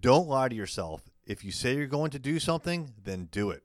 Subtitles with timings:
[0.00, 1.02] Don't lie to yourself.
[1.26, 3.64] If you say you're going to do something, then do it.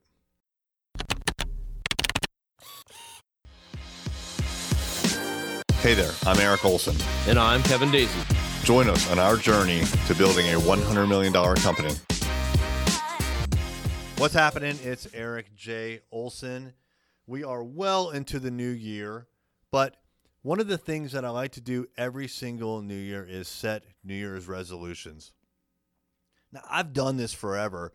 [5.82, 6.96] Hey there, I'm Eric Olson.
[7.28, 8.20] And I'm Kevin Daisy.
[8.64, 11.94] Join us on our journey to building a $100 million company.
[14.18, 14.80] What's happening?
[14.82, 16.00] It's Eric J.
[16.12, 16.74] Olson.
[17.28, 19.28] We are well into the new year,
[19.70, 19.98] but
[20.42, 23.84] one of the things that I like to do every single new year is set
[24.04, 25.32] New Year's resolutions.
[26.54, 27.94] Now, I've done this forever,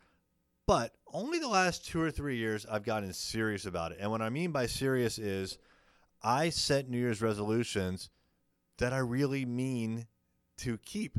[0.66, 3.98] but only the last two or three years I've gotten serious about it.
[4.00, 5.58] And what I mean by serious is
[6.22, 8.10] I set New Year's resolutions
[8.78, 10.06] that I really mean
[10.58, 11.18] to keep.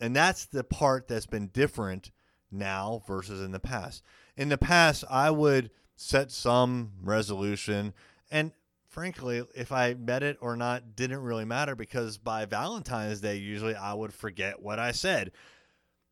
[0.00, 2.10] And that's the part that's been different
[2.50, 4.02] now versus in the past.
[4.36, 7.94] In the past, I would set some resolution
[8.30, 8.52] and
[8.90, 13.74] frankly, if I met it or not didn't really matter because by Valentine's Day usually
[13.74, 15.30] I would forget what I said.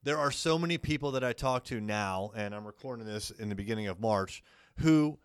[0.02, 3.48] There are so many people that I talk to now and I'm recording this in
[3.48, 4.42] the beginning of March
[4.76, 5.18] who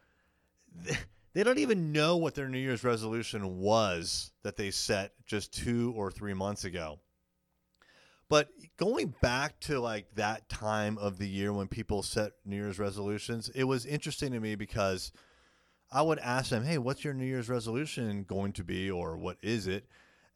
[1.33, 5.94] they don't even know what their New Year's resolution was that they set just 2
[5.95, 6.99] or 3 months ago.
[8.29, 12.79] But going back to like that time of the year when people set New Year's
[12.79, 15.11] resolutions, it was interesting to me because
[15.91, 19.38] I would ask them, "Hey, what's your New Year's resolution going to be, or what
[19.44, 19.88] is it?"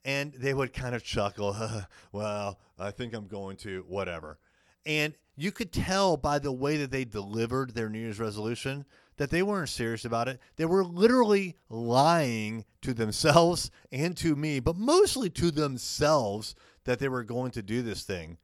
[0.04, 1.56] And they would kind of chuckle,
[2.12, 4.38] "Well, I think I'm going to whatever."
[4.86, 8.84] And you could tell by the way that they delivered their New Year's resolution
[9.18, 10.40] that they weren't serious about it.
[10.56, 16.54] They were literally lying to themselves and to me, but mostly to themselves
[16.84, 18.38] that they were going to do this thing.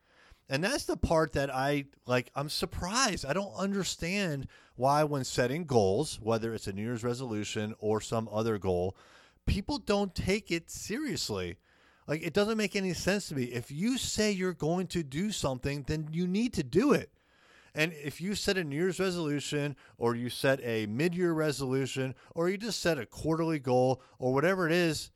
[0.50, 2.30] And that's the part that I like.
[2.34, 3.24] I'm surprised.
[3.24, 8.28] I don't understand why, when setting goals, whether it's a New Year's resolution or some
[8.30, 8.94] other goal,
[9.46, 11.58] people don't take it seriously.
[12.06, 13.44] Like, it doesn't make any sense to me.
[13.44, 17.10] If you say you're going to do something, then you need to do it.
[17.74, 22.14] And if you set a New Year's resolution or you set a mid year resolution
[22.34, 25.10] or you just set a quarterly goal or whatever it is,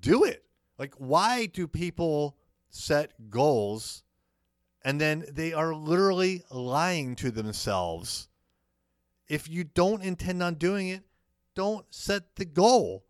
[0.00, 0.44] do it.
[0.76, 2.36] Like, why do people
[2.70, 4.02] set goals
[4.82, 8.28] and then they are literally lying to themselves?
[9.28, 11.02] If you don't intend on doing it,
[11.54, 13.04] don't set the goal.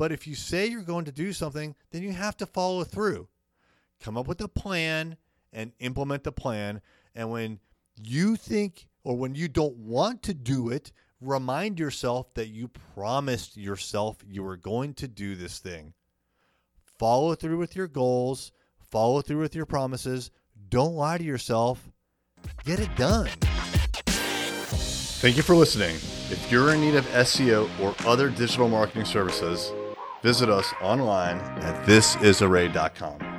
[0.00, 3.28] But if you say you're going to do something, then you have to follow through.
[4.02, 5.18] Come up with a plan
[5.52, 6.80] and implement the plan.
[7.14, 7.60] And when
[8.02, 10.90] you think or when you don't want to do it,
[11.20, 15.92] remind yourself that you promised yourself you were going to do this thing.
[16.98, 20.30] Follow through with your goals, follow through with your promises.
[20.70, 21.90] Don't lie to yourself.
[22.64, 23.28] Get it done.
[24.06, 25.96] Thank you for listening.
[26.30, 29.70] If you're in need of SEO or other digital marketing services,
[30.22, 33.29] visit us online at thisisarray.com.